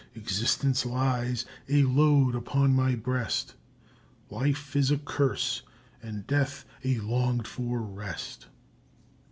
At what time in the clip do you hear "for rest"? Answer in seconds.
7.47-8.47